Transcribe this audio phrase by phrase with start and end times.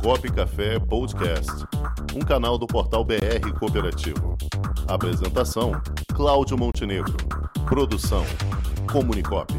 [0.00, 1.52] Comunicop Café Podcast,
[2.16, 4.36] um canal do portal BR Cooperativo.
[4.88, 5.72] Apresentação:
[6.14, 7.14] Cláudio Montenegro.
[7.68, 8.24] Produção:
[8.90, 9.52] Comunicop.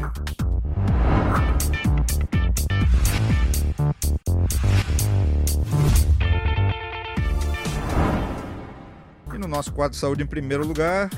[9.32, 11.08] E no nosso quadro Saúde em Primeiro Lugar,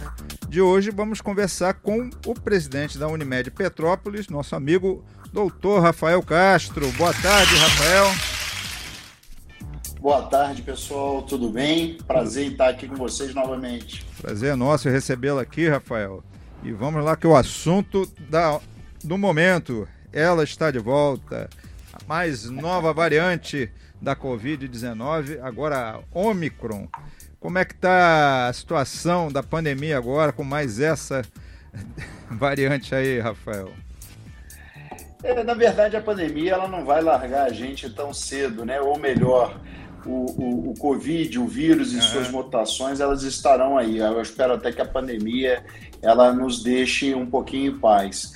[0.49, 5.03] de hoje vamos conversar com o presidente da Unimed Petrópolis, nosso amigo
[5.33, 6.87] doutor Rafael Castro.
[6.93, 8.34] Boa tarde, Rafael.
[10.05, 11.23] Boa tarde, pessoal.
[11.23, 11.97] Tudo bem?
[12.07, 14.05] Prazer em estar aqui com vocês novamente.
[14.21, 16.23] Prazer é nosso recebê-lo aqui, Rafael.
[16.63, 18.61] E vamos lá que o assunto da,
[19.03, 21.49] do momento, ela está de volta.
[21.91, 26.87] A mais nova variante da Covid-19, agora Omicron.
[27.41, 31.23] Como é que está a situação da pandemia agora com mais essa
[32.31, 33.73] variante aí, Rafael?
[35.23, 38.79] É, na verdade, a pandemia ela não vai largar a gente tão cedo, né?
[38.79, 39.59] Ou melhor,
[40.07, 43.99] o, o, o Covid, o vírus e suas mutações, elas estarão aí.
[43.99, 45.65] Eu espero até que a pandemia
[46.03, 48.33] ela nos deixe um pouquinho em paz.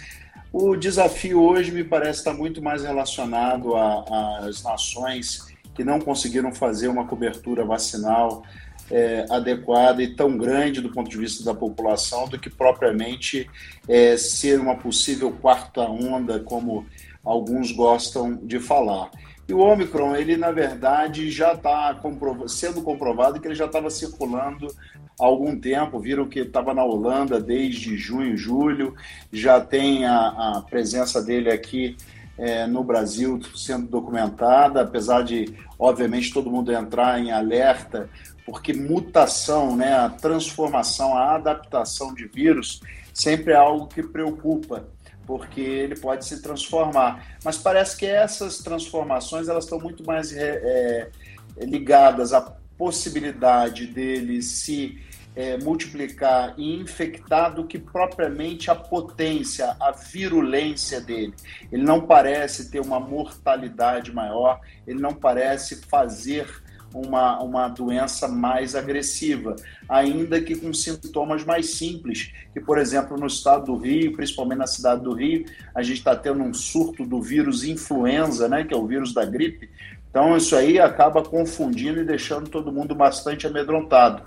[0.52, 6.88] O desafio hoje me parece estar muito mais relacionado às nações que não conseguiram fazer
[6.88, 8.42] uma cobertura vacinal
[8.90, 13.48] é, adequada e tão grande do ponto de vista da população do que propriamente
[13.86, 16.86] é, ser uma possível quarta onda, como
[17.24, 19.10] alguns gostam de falar.
[19.48, 23.88] E o Omicron, ele na verdade já está comprov sendo comprovado que ele já estava
[23.88, 24.66] circulando
[25.18, 25.98] há algum tempo.
[25.98, 28.94] Viram que estava na Holanda desde junho, julho,
[29.32, 31.96] já tem a, a presença dele aqui
[32.36, 38.08] é, no Brasil sendo documentada, apesar de, obviamente, todo mundo entrar em alerta
[38.48, 42.80] porque mutação, né, a transformação, a adaptação de vírus
[43.12, 44.88] sempre é algo que preocupa,
[45.28, 47.36] porque ele pode se transformar.
[47.44, 51.10] Mas parece que essas transformações elas estão muito mais é,
[51.58, 52.40] é, ligadas à
[52.78, 54.98] possibilidade dele se
[55.36, 61.34] é, multiplicar e infectar do que propriamente a potência, a virulência dele.
[61.70, 66.48] Ele não parece ter uma mortalidade maior, ele não parece fazer
[66.94, 69.56] uma, uma doença mais agressiva,
[69.88, 74.66] ainda que com sintomas mais simples, que, por exemplo, no estado do Rio, principalmente na
[74.66, 75.44] cidade do Rio,
[75.74, 79.24] a gente está tendo um surto do vírus influenza, né, que é o vírus da
[79.24, 79.68] gripe,
[80.10, 84.22] então isso aí acaba confundindo e deixando todo mundo bastante amedrontado.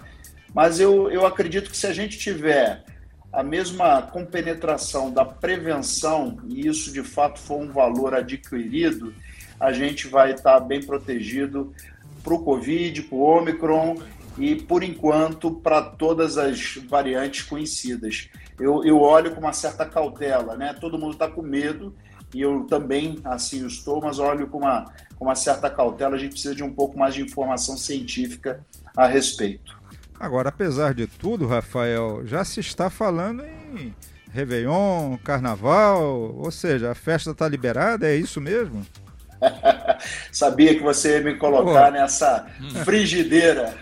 [0.53, 2.83] Mas eu, eu acredito que se a gente tiver
[3.31, 9.13] a mesma compenetração da prevenção, e isso de fato for um valor adquirido,
[9.59, 11.73] a gente vai estar bem protegido
[12.23, 13.95] para o Covid, para o Omicron
[14.37, 18.29] e, por enquanto, para todas as variantes conhecidas.
[18.59, 20.73] Eu, eu olho com uma certa cautela, né?
[20.73, 21.93] Todo mundo está com medo
[22.33, 26.15] e eu também assim estou, mas olho com uma, com uma certa cautela.
[26.15, 28.65] A gente precisa de um pouco mais de informação científica
[28.95, 29.79] a respeito.
[30.19, 33.93] Agora, apesar de tudo, Rafael, já se está falando em
[34.31, 38.85] Réveillon, Carnaval, ou seja, a festa está liberada, é isso mesmo?
[40.31, 42.47] Sabia que você ia me colocar nessa
[42.83, 43.73] frigideira.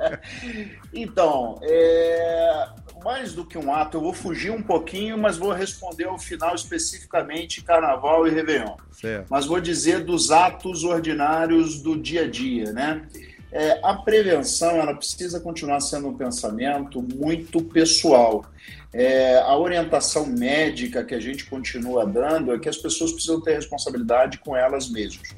[0.92, 2.68] então, é,
[3.04, 6.54] mais do que um ato, eu vou fugir um pouquinho, mas vou responder ao final
[6.54, 8.76] especificamente Carnaval e Réveillon.
[8.90, 9.26] Certo.
[9.28, 13.06] Mas vou dizer dos atos ordinários do dia a dia, né?
[13.52, 18.44] É, a prevenção ela precisa continuar sendo um pensamento muito pessoal.
[18.96, 23.54] É, a orientação médica que a gente continua dando é que as pessoas precisam ter
[23.54, 25.34] responsabilidade com elas mesmas.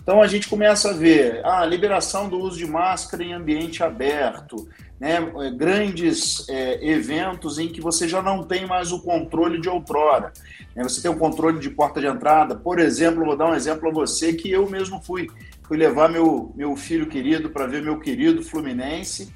[0.00, 3.82] Então a gente começa a ver a ah, liberação do uso de máscara em ambiente
[3.82, 4.68] aberto,
[5.00, 5.18] né,
[5.56, 10.32] grandes é, eventos em que você já não tem mais o controle de outrora.
[10.74, 12.54] Né, você tem o controle de porta de entrada.
[12.54, 15.28] Por exemplo, vou dar um exemplo a você que eu mesmo fui
[15.62, 19.32] fui levar meu, meu filho querido para ver meu querido Fluminense.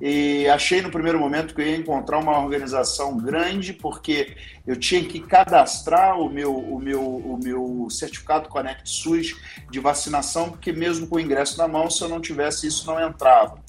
[0.00, 5.04] E achei no primeiro momento que eu ia encontrar uma organização grande, porque eu tinha
[5.04, 9.36] que cadastrar o meu, o meu, o meu certificado Connect SUS
[9.70, 13.00] de vacinação, porque mesmo com o ingresso na mão, se eu não tivesse isso, não
[13.00, 13.62] entrava.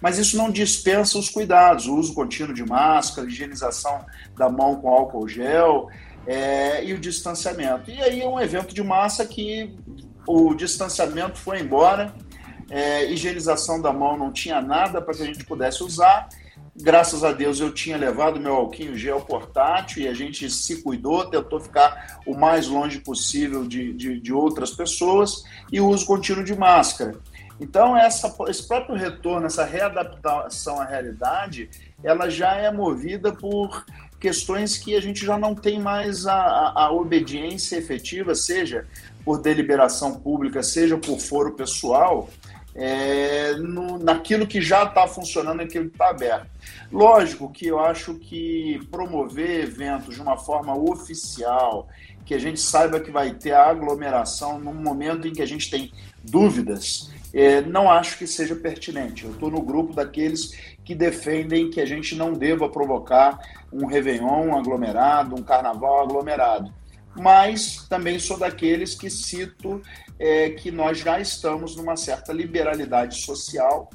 [0.00, 4.04] Mas isso não dispensa os cuidados, o uso contínuo de máscara, higienização
[4.36, 5.88] da mão com álcool gel
[6.26, 7.90] é, e o distanciamento.
[7.90, 9.76] E aí é um evento de massa que
[10.26, 12.14] o distanciamento foi embora,
[12.70, 16.28] é, higienização da mão não tinha nada para que a gente pudesse usar.
[16.74, 21.28] Graças a Deus eu tinha levado meu alquinho gel portátil e a gente se cuidou,
[21.28, 26.44] tentou ficar o mais longe possível de, de, de outras pessoas e o uso contínuo
[26.44, 27.18] de máscara.
[27.60, 31.68] Então, essa, esse próprio retorno, essa readaptação à realidade,
[32.02, 33.84] ela já é movida por
[34.18, 38.86] questões que a gente já não tem mais a, a, a obediência efetiva, seja
[39.24, 42.30] por deliberação pública, seja por foro pessoal,
[42.80, 46.48] é, no, naquilo que já está funcionando, naquilo que está aberto.
[46.90, 51.86] Lógico que eu acho que promover eventos de uma forma oficial,
[52.24, 55.92] que a gente saiba que vai ter aglomeração no momento em que a gente tem
[56.24, 59.24] dúvidas, é, não acho que seja pertinente.
[59.24, 63.38] Eu estou no grupo daqueles que defendem que a gente não deva provocar
[63.70, 66.72] um Réveillon aglomerado, um carnaval aglomerado.
[67.14, 69.82] Mas também sou daqueles que cito
[70.18, 73.90] é, que nós já estamos numa certa liberalidade social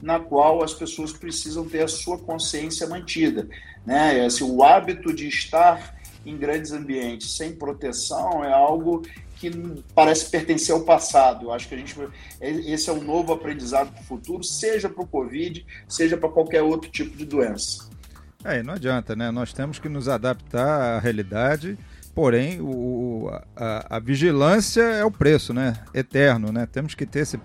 [0.00, 3.48] na qual as pessoas precisam ter a sua consciência mantida.
[3.84, 4.24] Né?
[4.24, 5.94] Assim, o hábito de estar
[6.24, 9.02] em grandes ambientes sem proteção é algo
[9.36, 9.50] que
[9.94, 11.46] parece pertencer ao passado.
[11.46, 11.96] Eu acho que a gente
[12.40, 16.62] esse é um novo aprendizado para o futuro, seja para o Covid, seja para qualquer
[16.62, 17.88] outro tipo de doença.
[18.44, 19.30] É, não adianta, né?
[19.30, 21.78] Nós temos que nos adaptar à realidade,
[22.14, 25.74] porém o, a, a vigilância é o preço, né?
[25.94, 26.66] Eterno, né?
[26.66, 27.40] Temos que ter esse,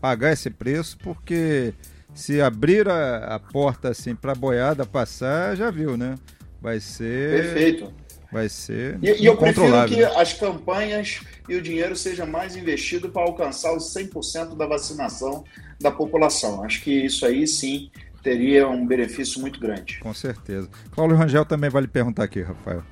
[0.00, 1.74] pagar esse preço porque
[2.14, 6.16] se abrir a, a porta assim para a boiada passar, já viu, né?
[6.60, 7.42] Vai ser.
[7.42, 7.92] Perfeito.
[8.32, 8.98] Vai ser.
[9.02, 13.74] E, e eu prefiro que as campanhas e o dinheiro seja mais investido para alcançar
[13.74, 15.44] os 100% da vacinação
[15.80, 16.62] da população.
[16.62, 17.90] Acho que isso aí sim
[18.22, 19.98] teria um benefício muito grande.
[19.98, 20.68] Com certeza.
[20.92, 22.84] Cláudio Rangel também vai lhe perguntar aqui, Rafael.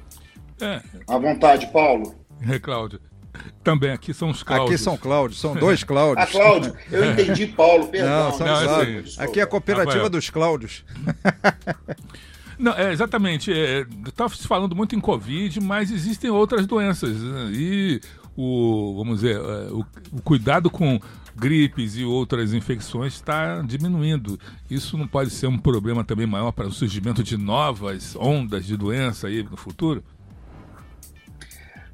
[0.61, 0.83] É.
[1.07, 2.15] À vontade, Paulo.
[2.49, 3.01] É, Cláudio.
[3.63, 4.71] Também aqui são os Cláudios.
[4.71, 6.29] Aqui são Cláudios, são dois Cláudios.
[6.29, 8.25] Ah, Cláudio, eu entendi Paulo, perdão.
[8.25, 9.19] Não, são não, Cláudios.
[9.19, 10.11] Aqui é a cooperativa Rafael.
[10.11, 10.85] dos Cláudios.
[12.59, 13.53] Não, é, exatamente.
[13.53, 17.17] Estava é, se falando muito em Covid, mas existem outras doenças.
[17.23, 17.51] Né?
[17.53, 18.01] E
[18.37, 21.01] o, vamos dizer, é, o, o cuidado com
[21.37, 24.39] gripes e outras infecções está diminuindo.
[24.69, 28.77] Isso não pode ser um problema também maior para o surgimento de novas ondas de
[28.77, 30.03] doença aí no futuro?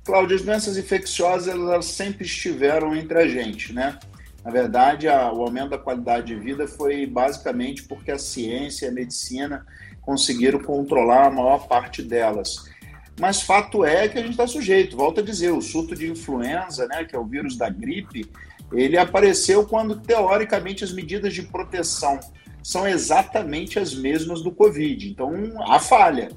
[0.04, 3.98] Cláudio, as doenças infecciosas elas sempre estiveram entre a gente, né?
[4.44, 8.88] Na verdade, a, o aumento da qualidade de vida foi basicamente porque a ciência e
[8.90, 9.66] a medicina
[10.02, 12.70] conseguiram controlar a maior parte delas.
[13.18, 16.86] Mas fato é que a gente está sujeito, volto a dizer, o surto de influenza,
[16.86, 18.30] né, que é o vírus da gripe,
[18.72, 22.20] ele apareceu quando, teoricamente, as medidas de proteção
[22.62, 25.08] são exatamente as mesmas do Covid.
[25.08, 26.30] Então, há falha.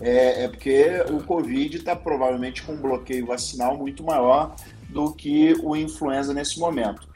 [0.00, 4.56] É, é porque o Covid está provavelmente com um bloqueio vacinal muito maior
[4.88, 7.08] do que o influenza nesse momento.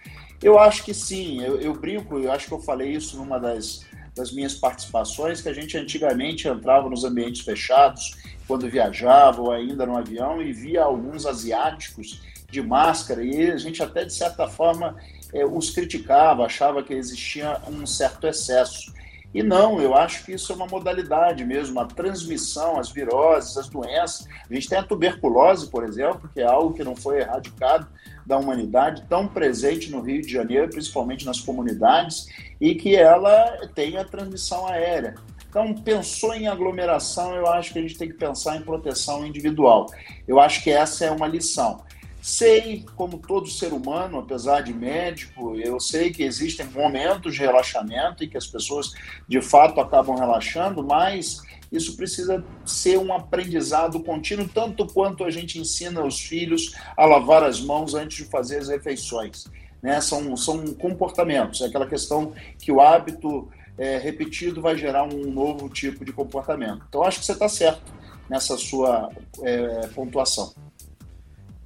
[0.42, 3.84] Eu acho que sim, eu, eu brinco, eu acho que eu falei isso numa das,
[4.14, 8.16] das minhas participações, que a gente antigamente entrava nos ambientes fechados,
[8.46, 13.82] quando viajava ou ainda no avião, e via alguns asiáticos de máscara, e a gente
[13.82, 14.96] até, de certa forma,
[15.32, 18.92] é, os criticava, achava que existia um certo excesso.
[19.34, 23.68] E não, eu acho que isso é uma modalidade mesmo, a transmissão, as viroses, as
[23.68, 24.26] doenças.
[24.50, 27.86] A gente tem a tuberculose, por exemplo, que é algo que não foi erradicado
[28.24, 32.26] da humanidade, tão presente no Rio de Janeiro, principalmente nas comunidades,
[32.60, 35.14] e que ela tem a transmissão aérea.
[35.48, 39.86] Então, pensou em aglomeração, eu acho que a gente tem que pensar em proteção individual.
[40.26, 41.82] Eu acho que essa é uma lição.
[42.20, 48.24] Sei, como todo ser humano, apesar de médico, eu sei que existem momentos de relaxamento
[48.24, 48.92] e que as pessoas
[49.26, 55.58] de fato acabam relaxando, mas isso precisa ser um aprendizado contínuo, tanto quanto a gente
[55.58, 59.46] ensina os filhos a lavar as mãos antes de fazer as refeições.
[59.82, 60.00] Né?
[60.00, 63.48] São, são comportamentos, é aquela questão que o hábito
[63.78, 66.84] é, repetido vai gerar um novo tipo de comportamento.
[66.88, 67.92] Então, acho que você está certo
[68.28, 69.10] nessa sua
[69.42, 70.52] é, pontuação.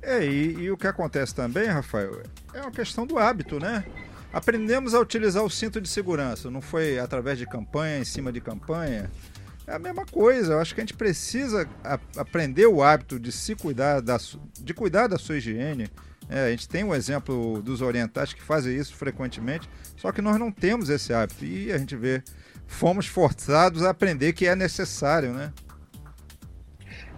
[0.02, 3.84] É, e, e, o que acontece também, Rafael, é uma questão do hábito, né?
[4.32, 8.40] Aprendemos a utilizar o cinto de segurança, não foi através de campanha, em cima de
[8.40, 9.10] campanha.
[9.66, 13.30] É a mesma coisa, eu acho que a gente precisa a, aprender o hábito de
[13.30, 14.18] se cuidar, da,
[14.60, 15.88] de cuidar da sua higiene.
[16.28, 20.38] É, a gente tem um exemplo dos orientais que fazem isso frequentemente, só que nós
[20.38, 21.44] não temos esse hábito.
[21.44, 22.22] E a gente vê,
[22.66, 25.52] fomos forçados a aprender que é necessário, né?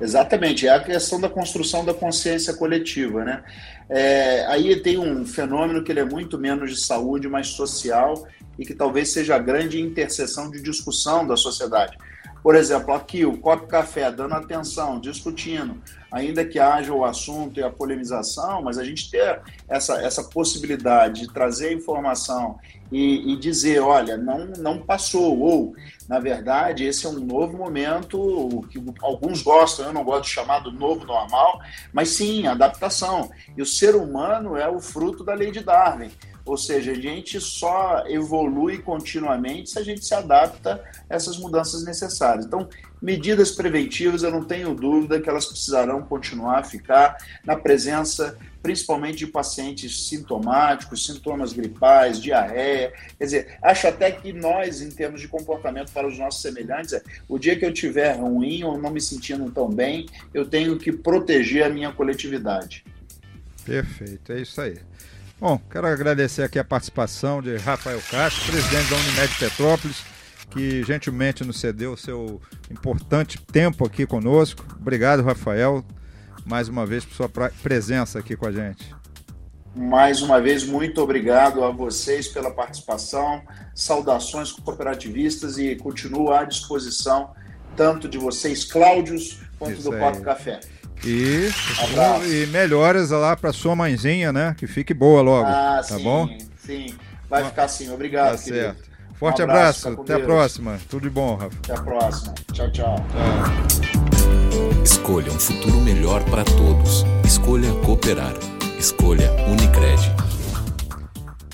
[0.01, 3.45] Exatamente, é a questão da construção da consciência coletiva, né?
[3.89, 8.27] É, aí tem um fenômeno que ele é muito menos de saúde, mais social
[8.59, 11.97] e que talvez seja a grande interseção de discussão da sociedade.
[12.45, 15.81] Por exemplo, aqui o Copo Café dando atenção, discutindo,
[16.13, 21.23] ainda que haja o assunto e a polemização, mas a gente ter essa, essa possibilidade
[21.23, 22.59] de trazer informação
[22.93, 25.75] e, e, dizer, olha, não, não passou, ou,
[26.07, 30.59] na verdade, esse é um novo momento que alguns gostam, eu não gosto de chamar
[30.59, 31.63] do novo normal,
[31.95, 33.31] mas sim, adaptação.
[33.57, 36.11] E o ser humano é o fruto da lei de Darwin.
[36.45, 41.85] Ou seja, a gente só evolui continuamente se a gente se adapta a essas mudanças
[41.85, 42.45] necessárias.
[42.45, 42.69] Então,
[43.01, 49.19] medidas preventivas, eu não tenho dúvida que elas precisarão continuar a ficar na presença principalmente
[49.19, 52.95] de pacientes sintomáticos, sintomas gripais, diarreia.
[53.19, 57.03] Quer dizer, acho até que nós, em termos de comportamento para os nossos semelhantes, é,
[57.29, 60.91] o dia que eu tiver ruim ou não me sentindo tão bem, eu tenho que
[60.91, 62.87] proteger a minha coletividade.
[63.67, 64.79] Perfeito, é isso aí.
[65.45, 70.03] Bom, quero agradecer aqui a participação de Rafael Castro, presidente da Unimed Petrópolis,
[70.51, 74.65] que gentilmente nos cedeu o seu importante tempo aqui conosco.
[74.81, 75.85] Obrigado, Rafael,
[76.47, 77.29] mais uma vez por sua
[77.63, 78.97] presença aqui com a gente.
[79.77, 83.43] Mais uma vez, muito obrigado a vocês pela participação.
[83.75, 87.35] Saudações cooperativistas e continuo à disposição
[87.77, 90.61] tanto de vocês, Cláudios, quanto Isso do Papo Café.
[91.05, 91.51] E,
[92.27, 94.55] e melhoras lá para sua mãezinha, né?
[94.57, 95.47] Que fique boa logo.
[95.47, 96.29] Ah, tá sim, bom?
[96.57, 96.95] Sim,
[97.29, 97.91] vai ficar assim.
[97.91, 98.65] Obrigado, tá querido.
[98.65, 98.95] certo.
[99.15, 100.03] Forte um abraço, abraço.
[100.03, 100.23] até Deus.
[100.23, 100.79] a próxima.
[100.89, 101.57] Tudo de bom, Rafa.
[101.63, 102.35] Até a próxima.
[102.53, 102.97] Tchau, tchau.
[103.11, 104.83] tchau.
[104.83, 107.05] Escolha um futuro melhor para todos.
[107.25, 108.35] Escolha cooperar.
[108.79, 110.24] Escolha Unicred.